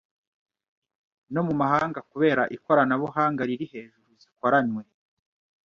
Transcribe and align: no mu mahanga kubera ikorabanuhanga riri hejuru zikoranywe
no 1.33 1.41
mu 1.47 1.53
mahanga 1.61 1.99
kubera 2.11 2.43
ikorabanuhanga 2.55 3.41
riri 3.49 3.65
hejuru 3.73 4.09
zikoranywe 4.21 4.83